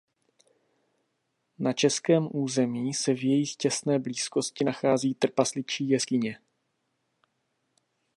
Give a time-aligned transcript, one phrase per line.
[1.59, 6.39] Na českém území se v jejich těsné blízkosti nachází "Trpasličí jeskyně".